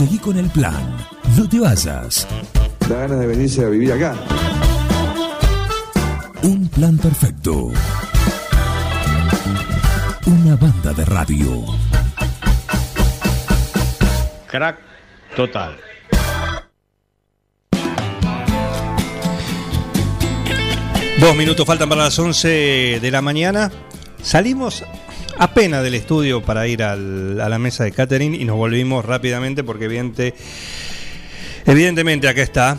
[0.00, 0.96] Seguí con el plan.
[1.36, 2.26] No te vayas.
[2.88, 4.14] Da ganas de venirse a vivir acá.
[6.42, 7.70] Un plan perfecto.
[10.24, 11.66] Una banda de radio.
[14.46, 14.78] Crack
[15.36, 15.76] total.
[21.20, 23.70] Dos minutos faltan para las 11 de la mañana.
[24.22, 24.82] Salimos
[25.40, 29.64] apenas del estudio para ir al- a la mesa de catering y nos volvimos rápidamente
[29.64, 30.34] porque evidente,
[31.66, 32.78] evidentemente acá está.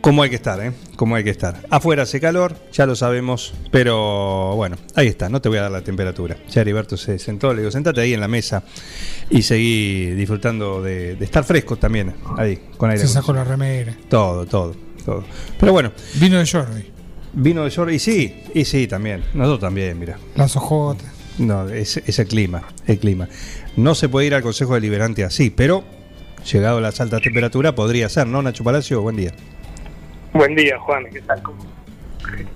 [0.00, 0.72] Como hay que estar, ¿eh?
[0.94, 1.60] Como hay que estar.
[1.70, 5.70] Afuera hace calor, ya lo sabemos, pero bueno, ahí está, no te voy a dar
[5.72, 6.36] la temperatura.
[6.48, 8.62] Ya Heriberto se sentó, le digo, sentate ahí en la mesa
[9.28, 13.02] y seguí disfrutando de, de estar fresco también, ahí, con aire.
[13.02, 13.96] Se sacó la remera.
[14.08, 15.24] Todo, todo, todo.
[15.58, 16.84] Pero bueno, Vino de Jordi.
[17.32, 19.22] Vino de Jordi, y sí, y sí, también.
[19.34, 20.18] Nosotros también, mira.
[20.34, 21.06] Las ojotas.
[21.38, 23.28] No, es, es el clima, el clima.
[23.76, 25.84] No se puede ir al Consejo Deliberante así, pero
[26.50, 29.02] llegado a las altas temperaturas podría ser, ¿no, Nacho Palacio?
[29.02, 29.32] Buen día.
[30.32, 31.04] Buen día, Juan.
[31.12, 31.42] ¿Qué tal?
[31.42, 31.58] ¿Cómo,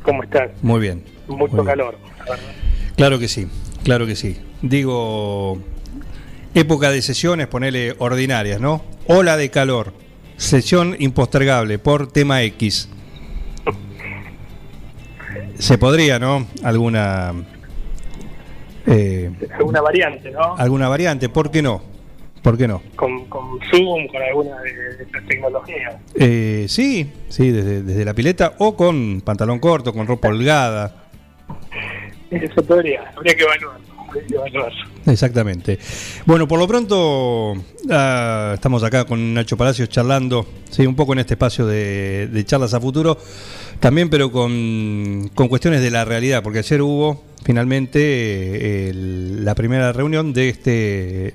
[0.02, 0.50] cómo estás?
[0.62, 1.04] Muy bien.
[1.28, 1.64] Mucho Muy bien.
[1.66, 2.50] calor, la verdad.
[2.96, 3.46] Claro que sí,
[3.84, 4.36] claro que sí.
[4.62, 5.58] Digo,
[6.54, 8.84] época de sesiones, ponele ordinarias, ¿no?
[9.06, 9.92] Ola de calor,
[10.36, 12.88] sesión impostergable por tema X.
[15.62, 16.44] Se podría, ¿no?
[16.64, 17.32] Alguna
[18.84, 20.56] eh, Alguna variante, ¿no?
[20.56, 21.80] alguna variante, ¿por qué no?
[22.42, 22.82] ¿Por qué no?
[22.96, 25.94] Con, con Zoom, con alguna de, de estas tecnologías.
[26.16, 31.04] Eh, sí, sí, desde, desde la pileta o con pantalón corto, con ropa holgada.
[32.28, 33.91] Eso podría, habría que evaluarlo.
[35.06, 35.78] Exactamente.
[36.26, 37.54] Bueno, por lo pronto
[37.90, 42.74] ah, estamos acá con Nacho Palacios charlando, sí, un poco en este espacio de, charlas
[42.74, 43.18] a futuro,
[43.80, 50.32] también pero con, cuestiones de la realidad, porque ayer hubo finalmente eh, la primera reunión
[50.32, 50.70] de este,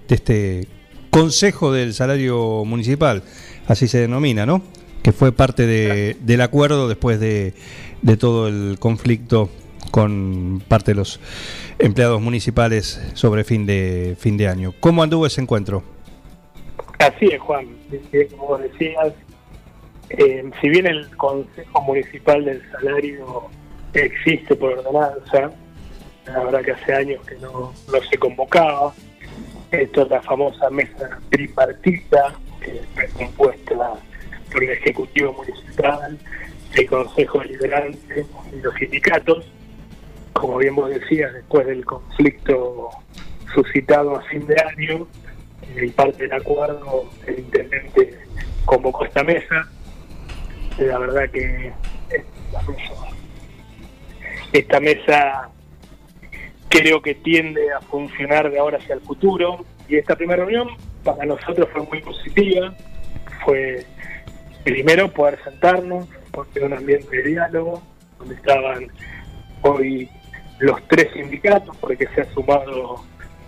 [0.07, 0.67] de este
[1.09, 3.23] Consejo del Salario Municipal,
[3.67, 4.61] así se denomina, ¿no?
[5.01, 7.53] Que fue parte de- del acuerdo después de,
[8.01, 9.49] de todo el conflicto
[9.91, 11.19] con parte de los
[11.79, 14.73] empleados municipales sobre fin de fin de año.
[14.79, 15.83] ¿Cómo anduvo ese encuentro?
[16.99, 17.67] Así es, Juan.
[18.37, 19.13] Como decías,
[20.09, 23.49] eh, si bien el Consejo Municipal del Salario
[23.93, 25.51] existe por ordenanza,
[26.25, 28.93] la verdad que hace años que no, no se convocaba.
[29.71, 33.93] Esto es la famosa mesa tripartita, que está compuesta
[34.51, 36.17] por el Ejecutivo Municipal,
[36.73, 39.45] el Consejo Deliberante y los sindicatos.
[40.39, 42.89] Como bien vos decías, después del conflicto
[43.55, 45.07] suscitado a fin de año,
[45.75, 48.19] y parte del acuerdo, el intendente
[48.65, 49.67] convocó esta mesa.
[50.77, 51.73] La verdad que
[52.67, 52.93] mesa,
[54.53, 55.49] esta mesa
[56.69, 59.65] creo que tiende a funcionar de ahora hacia el futuro.
[59.87, 60.69] Y esta primera reunión
[61.03, 62.75] para nosotros fue muy positiva.
[63.43, 63.85] Fue
[64.63, 67.81] primero poder sentarnos, porque un ambiente de diálogo,
[68.19, 68.87] donde estaban
[69.63, 70.09] hoy
[70.59, 73.03] los tres sindicatos, porque se ha sumado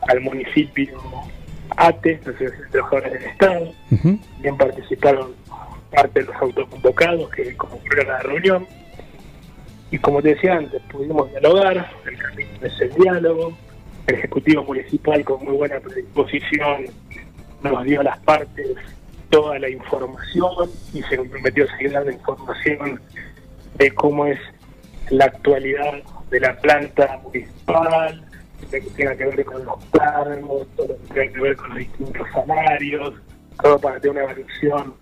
[0.07, 0.99] al municipio
[1.75, 5.33] ATE, la Asociación de Trabajadores del Estado, también participaron
[5.91, 8.67] parte de los autoconvocados que concluyeron la reunión.
[9.91, 13.57] Y como te decía antes, pudimos dialogar, el camino es el diálogo,
[14.07, 16.85] el Ejecutivo Municipal con muy buena predisposición
[17.63, 18.67] nos dio a las partes
[19.29, 23.01] toda la información y se comprometió a seguir dando información
[23.77, 24.39] de cómo es
[25.09, 28.23] la actualidad de la planta municipal,
[28.61, 31.69] lo que tenga que ver con los cargos, todo lo que tenga que ver con
[31.69, 33.13] los distintos salarios,
[33.61, 34.93] todo para tener una evaluación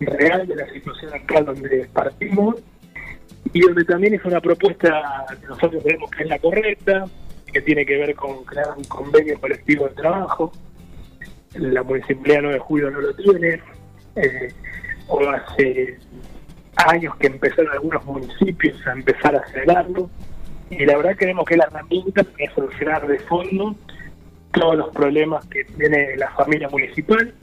[0.00, 2.56] real de la situación actual donde partimos
[3.52, 7.04] y donde también es una propuesta que nosotros creemos que es la correcta,
[7.52, 10.52] que tiene que ver con crear un convenio colectivo de trabajo.
[11.54, 13.62] La municipalidad 9 de julio no lo tiene,
[14.16, 14.52] eh,
[15.06, 15.98] o hace
[16.76, 20.10] años que empezaron algunos municipios a empezar a acelerarlo,
[20.70, 23.76] y la verdad creemos que es la herramienta para solucionar de fondo
[24.52, 27.34] todos los problemas que tiene la familia municipal,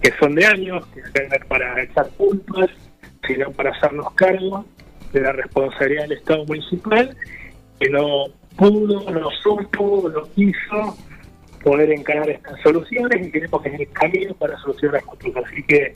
[0.00, 1.02] que son de años, que
[1.48, 2.70] para echar culpas,
[3.26, 4.64] sino para hacernos cargo
[5.12, 7.16] de la responsabilidad del Estado municipal,
[7.78, 8.26] que no
[8.56, 10.96] pudo, no supo, no quiso
[11.62, 15.44] poder encarar estas soluciones y creemos que es el camino para solucionar las cosas.
[15.46, 15.92] Así que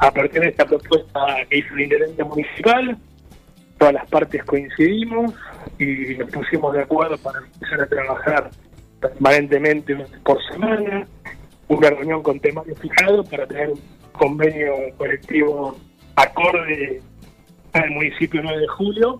[0.00, 2.96] a partir de esta propuesta que hizo el intendente municipal,
[3.78, 5.34] todas las partes coincidimos
[5.78, 8.50] y nos pusimos de acuerdo para empezar a trabajar
[8.98, 9.94] permanentemente
[10.24, 11.06] por semana,
[11.68, 13.80] una reunión con temario fijado para tener un
[14.12, 15.76] convenio colectivo
[16.16, 17.02] acorde
[17.74, 19.18] al municipio 9 de julio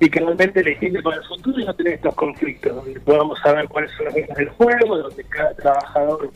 [0.00, 3.68] y que realmente legisle para el futuro y no tener estos conflictos, donde podamos saber
[3.68, 6.30] cuáles son las reglas del juego, donde cada trabajador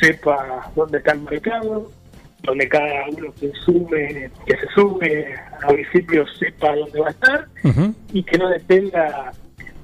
[0.00, 1.90] sepa dónde está el mercado,
[2.42, 7.46] donde cada uno que sume, que se sube a municipio sepa dónde va a estar
[8.12, 9.32] y que no dependa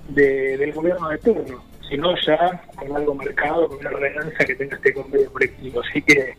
[0.09, 4.77] de- del gobierno de turno, sino ya con algo marcado, con una ordenanza que tenga
[4.77, 5.81] este convenio colectivo.
[5.81, 6.35] Así que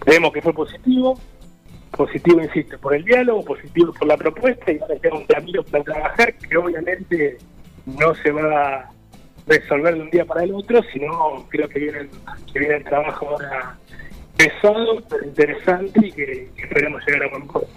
[0.00, 1.18] creemos que fue positivo,
[1.92, 5.84] positivo, insisto, por el diálogo, positivo por la propuesta y ahora queda un camino para
[5.84, 7.38] trabajar que obviamente
[7.86, 8.90] no se va a
[9.46, 12.08] resolver de un día para el otro, sino creo que viene,
[12.52, 13.76] que viene el trabajo ahora
[14.42, 17.68] pesado, pero interesante y que, que esperemos llegar a buen puerto.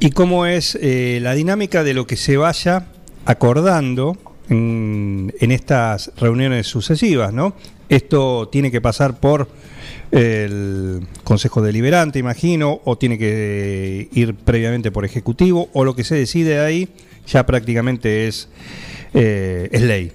[0.00, 2.86] ¿Y cómo es eh, la dinámica de lo que se vaya
[3.24, 4.16] acordando
[4.48, 7.54] en, en estas reuniones sucesivas, ¿no?
[7.88, 9.48] Esto tiene que pasar por
[10.10, 16.14] el Consejo Deliberante, imagino, o tiene que ir previamente por Ejecutivo, o lo que se
[16.14, 16.88] decide ahí
[17.26, 18.48] ya prácticamente es,
[19.14, 20.12] eh, es ley.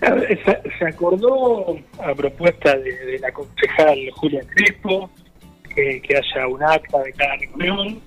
[0.00, 5.10] Se, acordó a propuesta de, la concejal Julia Crespo
[5.74, 8.00] que, haya un acta de cada reunión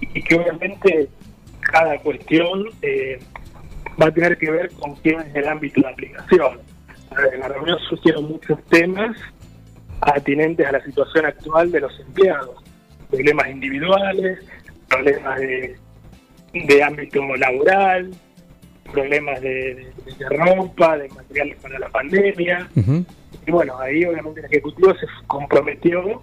[0.00, 1.08] y que obviamente
[1.60, 3.18] cada cuestión eh,
[4.00, 6.60] va a tener que ver con quién es el ámbito de aplicación.
[7.32, 9.16] En la reunión surgieron muchos temas
[10.00, 12.62] atinentes a la situación actual de los empleados,
[13.10, 14.38] problemas individuales,
[14.88, 15.76] problemas de,
[16.52, 18.10] de ámbito laboral,
[18.92, 22.68] problemas de, de- de ropa, de materiales para la pandemia.
[23.46, 26.22] Y bueno, ahí obviamente el Ejecutivo se comprometió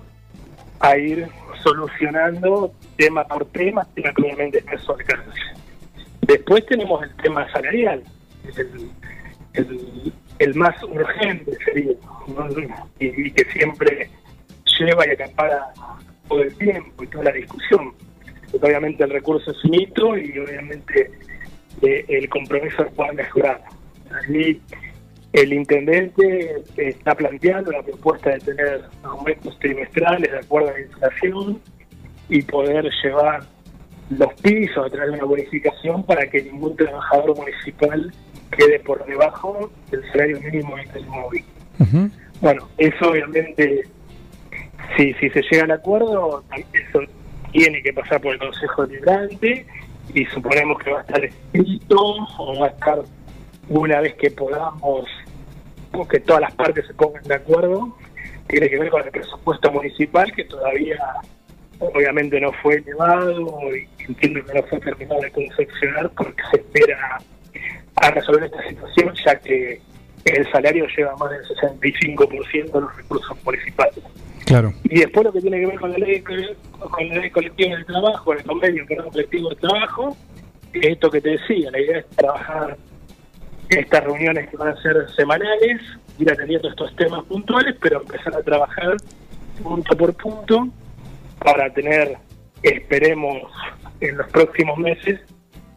[0.80, 1.28] a ir
[1.64, 5.40] solucionando tema por tema, tema que obviamente está alcance.
[6.22, 8.04] Después tenemos el tema salarial,
[8.48, 8.90] es el,
[9.54, 11.94] el, el más urgente sería,
[12.28, 12.48] ¿no?
[13.00, 14.10] y, y que siempre
[14.80, 15.68] lleva y acapara
[16.28, 17.94] todo el tiempo y toda la discusión.
[18.52, 21.12] Porque obviamente el recurso es finito y obviamente
[21.82, 23.62] eh, el compromiso es poder mejorar.
[24.12, 24.62] Allí
[25.34, 31.62] el intendente está planteando la propuesta de tener aumentos trimestrales de acuerdo a la inflación
[32.28, 33.44] y poder llevar
[34.10, 38.12] los pisos a través de una bonificación para que ningún trabajador municipal
[38.52, 41.46] quede por debajo del salario mínimo vital móvil.
[41.80, 42.10] Ujú.
[42.42, 43.84] Bueno, eso obviamente,
[44.98, 46.44] si, si se llega al acuerdo,
[46.74, 47.00] eso
[47.54, 49.66] tiene que pasar por el Consejo Deliberante
[50.14, 51.98] y suponemos que va a estar escrito
[52.38, 53.00] o va a estar
[53.70, 55.06] una vez que podamos,
[55.94, 57.96] o que todas las partes se pongan de acuerdo,
[58.48, 60.98] tiene que ver con el presupuesto municipal que todavía
[61.80, 67.18] obviamente no fue elevado y entiendo que no fue terminado de confeccionar porque se espera
[67.96, 69.82] a resolver esta situación ya que
[70.26, 74.04] el salario lleva más del 65% de los recursos municipales.
[74.84, 77.86] Y después lo que tiene que ver con la ley, con la ley colectiva del
[77.86, 80.18] trabajo, el convenio perdón, colectivo del trabajo,
[80.74, 82.78] es esto que te decía, la idea es trabajar
[83.70, 85.82] estas reuniones que van a ser semanales,
[86.20, 88.98] ir atendiendo estos temas puntuales, pero empezar a trabajar
[89.64, 90.68] punto por punto
[91.40, 92.18] para tener,
[92.64, 93.52] esperemos,
[94.02, 95.20] en los próximos meses,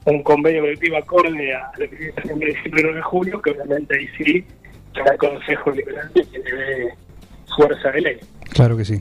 [0.07, 4.09] un convenio colectivo acorde a presentación de diciembre y 9 de julio, que obviamente ahí
[4.19, 4.45] sí
[4.93, 6.95] será el Consejo Liberante que dé
[7.57, 8.17] fuerza de ley.
[8.51, 9.01] Claro que sí.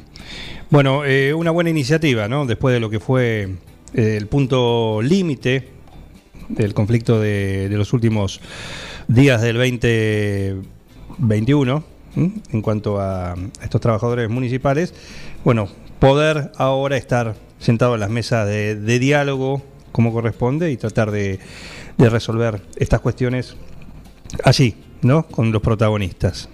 [0.70, 2.46] Bueno, eh, una buena iniciativa, ¿no?
[2.46, 3.50] Después de lo que fue
[3.94, 5.70] eh, el punto límite
[6.50, 8.42] del conflicto de, los últimos
[9.08, 11.84] días del 2021,
[12.16, 12.32] ¿m?
[12.52, 14.94] en cuanto a estos trabajadores municipales,
[15.44, 15.68] bueno,
[16.00, 19.62] poder ahora estar sentado en las mesas de, de diálogo
[19.94, 21.40] como corresponde y tratar de,
[21.98, 23.56] resolver estas cuestiones
[24.44, 25.24] allí, ¿no?
[25.28, 26.50] Con los protagonistas.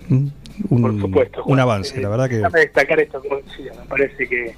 [0.69, 1.43] Un, Por supuesto.
[1.45, 2.35] un avance, Eh, la verdad que...
[2.37, 4.55] Déjame destacar esto como decía, me parece que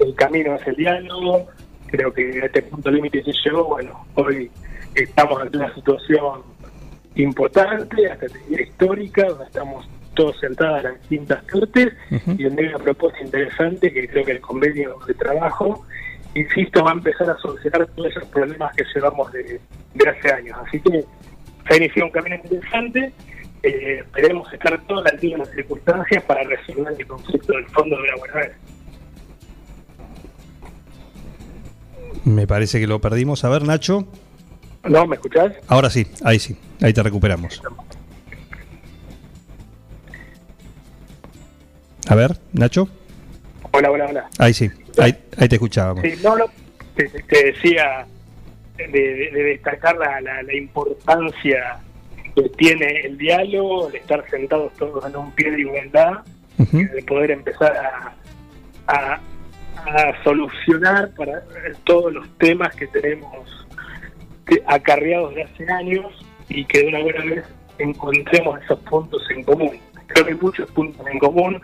[0.00, 1.46] el camino es el diálogo,
[1.86, 4.50] creo que a este punto límite se llegó, bueno, hoy
[4.94, 6.42] estamos ante una situación
[7.14, 12.30] importante, hasta histórica, donde estamos todos sentados en las distintas cortes Ujú.
[12.38, 15.84] y donde hay una propuesta interesante que creo que el convenio de trabajo,
[16.34, 19.60] insisto, va a empezar a solucionar todos esos problemas que llevamos de,
[19.94, 20.58] de hace años.
[20.66, 21.04] Así que
[21.68, 23.12] se ha iniciado un camino interesante.
[23.62, 28.08] Eh, esperemos estar todas las de las circunstancias para resolver el conflicto del fondo de
[28.08, 28.52] la buena vez.
[32.24, 33.44] Me parece que lo perdimos.
[33.44, 34.06] A ver, Nacho.
[34.84, 35.06] ¿No?
[35.06, 35.52] ¿Me escuchás?
[35.68, 37.60] Ahora sí, ahí sí, ahí te recuperamos.
[42.08, 42.88] A ver, Nacho.
[43.72, 44.30] Hola, hola, hola.
[44.38, 46.02] Ahí sí, ahí, ahí te escuchábamos.
[46.04, 46.44] Sí, no, no,
[46.94, 48.06] te, te decía
[48.76, 51.78] de, de- de destacar la, la- la importancia
[52.36, 56.12] que tiene el diálogo, de estar sentados todos en un pie de igualdad,
[56.58, 56.78] Ujú.
[56.78, 58.14] de poder empezar a,
[58.86, 59.20] a-
[59.86, 61.42] a solucionar para
[61.84, 63.66] todos los temas que tenemos
[64.66, 66.06] acarreados de hace años
[66.48, 67.44] y que de una buena vez
[67.78, 69.78] encontremos esos puntos en común.
[70.08, 71.60] creo que hay muchos puntos en común,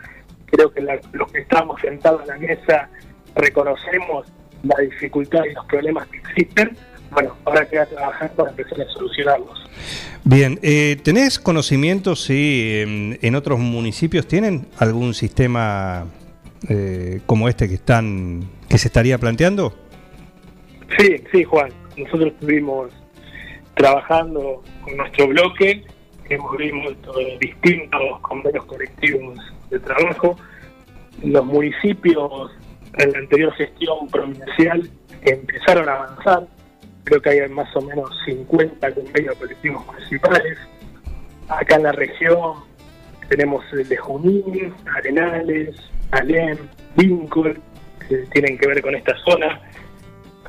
[0.47, 2.89] creo que la- los que estamos sentados en la mesa
[3.35, 4.27] reconocemos
[4.63, 6.77] la dificultad y los problemas que existen,
[7.13, 9.69] bueno, ahora queda trabajar para empezar a solucionarlos.
[10.23, 16.05] Bien, eh, ¿tenés conocimiento si en, en otros municipios tienen algún sistema
[16.69, 19.73] eh, como este que están que se estaría planteando?
[20.97, 21.71] Sí, sí, Juan.
[21.97, 22.91] Nosotros estuvimos
[23.75, 25.83] trabajando con nuestro bloque,
[26.29, 29.39] hemos visto distintos convenios colectivos
[29.69, 30.37] de trabajo.
[31.21, 32.51] Los municipios
[32.97, 34.89] en la anterior gestión provincial
[35.21, 36.47] empezaron a avanzar.
[37.03, 40.57] Creo que hay más o menos 50 convenios colectivos municipales.
[41.49, 42.55] Acá en la región
[43.29, 45.75] tenemos el de Junín, Arenales,
[46.11, 46.57] Alem,
[46.95, 47.59] Lincoln,
[48.07, 49.61] que tienen que ver con esta zona.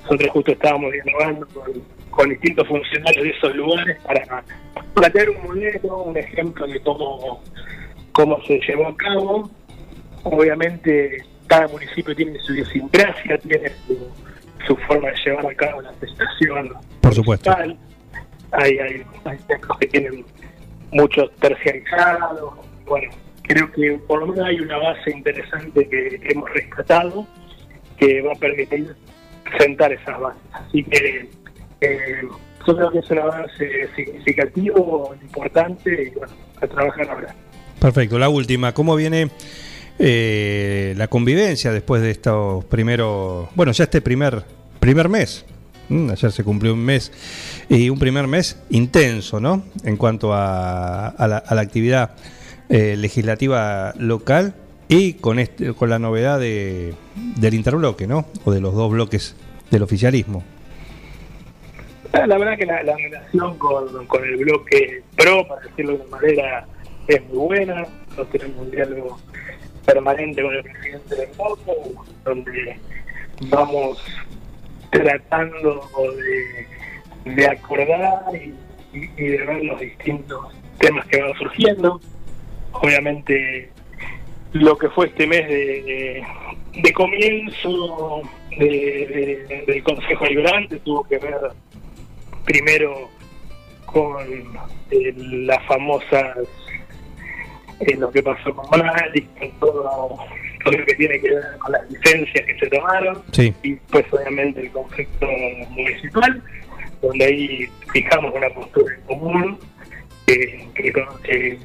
[0.03, 4.45] Nosotros justo estábamos dialogando con, con distintos funcionarios de esos lugares para
[4.95, 7.43] plantear un modelo, un ejemplo de cómo,
[8.13, 9.51] cómo se llevó a cabo.
[10.23, 13.99] Obviamente cada municipio tiene su idiosincrasia, tiene su,
[14.67, 16.73] su forma de llevar a cabo la prestación.
[17.01, 17.55] Por supuesto.
[17.57, 20.25] Hay, hay, hay centros que tienen
[20.93, 22.55] muchos terciarizados.
[22.87, 23.11] Bueno,
[23.43, 27.27] creo que por lo menos hay una base interesante que hemos rescatado
[27.99, 28.95] que va a permitir
[29.59, 30.43] sentar esas bases.
[30.53, 31.31] Así que
[31.81, 32.23] eh,
[32.67, 37.35] yo creo que es un avance significativo, importante, y bueno, a trabajar ahora.
[37.81, 38.19] Perfecto.
[38.19, 39.29] La última, ¿cómo viene
[39.99, 44.45] eh, la convivencia después de estos primeros, bueno, ya este primer
[44.81, 45.45] primer mes?
[45.91, 47.13] Ayer se cumplió un mes
[47.69, 49.65] y un primer mes intenso, ¿no?
[49.85, 52.13] En cuanto a, a la, a la actividad
[52.71, 54.55] eh, legislativa local
[54.89, 56.95] y con este, con la novedad de,
[57.37, 58.27] del interbloque, ¿no?
[58.45, 59.37] O de los dos bloques
[59.71, 60.43] del oficialismo.
[62.13, 66.01] La, la verdad que la, la relación con, con el bloque PRO, para decirlo de
[66.01, 66.67] una manera,
[67.09, 67.87] es muy buena.
[68.09, 69.19] Nosotros tenemos un diálogo
[69.85, 71.73] permanente con el presidente del bloque,
[72.25, 72.79] donde
[73.49, 73.99] vamos
[74.91, 75.89] tratando
[77.25, 78.55] de, de acordar y,
[79.23, 82.01] de ver los distintos temas que van surgiendo.
[82.73, 83.71] Obviamente,
[84.53, 86.25] lo que fue este mes de, de-
[86.83, 88.23] de comienzo
[88.59, 91.37] de- de- del Consejo Liberante tuvo que ver
[92.45, 93.09] primero
[93.87, 94.17] con
[94.91, 96.37] eh, las famosas
[97.81, 100.17] eh, lo que pasó con Mali, con todo,
[100.65, 103.55] todo lo que tiene que ver con las licencias que se tomaron Sí.
[103.63, 105.27] y pues obviamente el conflicto
[105.71, 106.43] municipal,
[107.03, 109.59] donde ahí fijamos una postura en común
[110.27, 111.59] que, que, que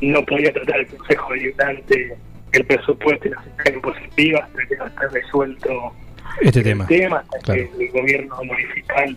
[0.00, 2.16] no podía tratar el Consejo Deliberante
[2.52, 5.92] el presupuesto y la fiscal impositiva hasta que no esté resuelto
[6.40, 6.86] Este el tema.
[6.86, 7.68] tema, hasta claro.
[7.76, 9.16] que el gobierno municipal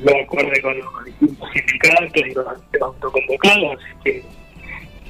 [0.00, 2.46] lo acuerde con los distintos sindicatos y los
[2.82, 4.24] autoconvocados, así que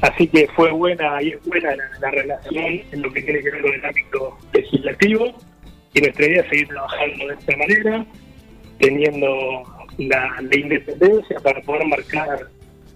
[0.01, 3.51] así que fue buena y es buena la, la relación en lo que tiene que
[3.51, 5.35] ver con el ámbito legislativo
[5.95, 8.07] y nuestra idea es seguir trabajando de esta manera,
[8.79, 9.63] teniendo
[9.99, 12.49] la, independencia para poder marcar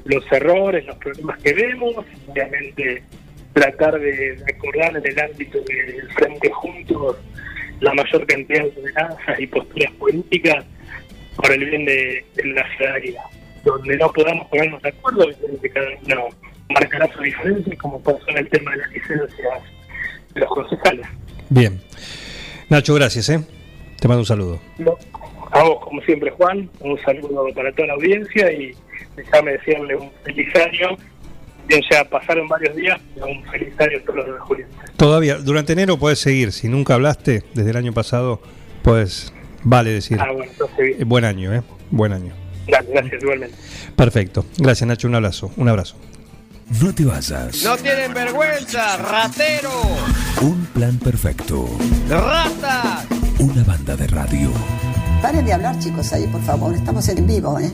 [0.04, 1.96] los errores, los problemas que vemos,
[2.28, 3.02] obviamente
[3.52, 7.16] tratar de, acordar en el ámbito del Frente Juntos
[7.80, 10.64] la mayor cantidad de ordenanzas y posturas políticas
[11.36, 13.22] para el bien de, la ciudadanía.
[13.64, 16.28] Donde no podamos ponernos de acuerdo, evidentemente cada uno
[16.72, 19.62] marcará su diferencia, como pasó en el tema de las licencias
[20.34, 21.06] de los concejales.
[21.48, 21.80] Bien.
[22.68, 23.40] Nacho, gracias, ¿eh?
[24.00, 24.60] Te mando un saludo.
[24.78, 24.96] No,
[25.52, 28.74] A vos, como siempre, Juan, un saludo para toda la audiencia y
[29.16, 30.96] déjame decirle un feliz año.
[31.68, 34.66] Bien, ya pasaron varios días, pero un feliz año a todos los de Julio.
[34.96, 36.52] Todavía, durante enero puedes seguir.
[36.52, 38.40] Si nunca hablaste desde el año pasado,
[38.82, 40.18] pues vale decir.
[40.20, 41.00] Ah, bueno, entonces bien.
[41.00, 41.62] Eh, Buen año, ¿eh?
[41.90, 42.34] Buen año.
[42.66, 43.56] Gracias, igualmente.
[43.94, 44.44] Perfecto.
[44.58, 45.06] Gracias, Nacho.
[45.08, 45.52] Un abrazo.
[45.56, 45.96] Un abrazo.
[46.80, 47.62] No te vayas.
[47.62, 49.70] No tienen vergüenza, ratero,
[50.40, 51.68] Un plan perfecto.
[52.08, 53.04] rata.
[53.38, 54.50] Una banda de radio.
[55.20, 56.74] Paren de hablar, chicos, ahí, por favor.
[56.74, 57.72] Estamos en vivo, ¿eh?